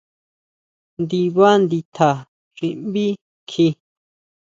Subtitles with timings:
[1.01, 2.09] Ndibá nditja
[2.55, 3.05] xi nbí
[3.49, 3.67] kji.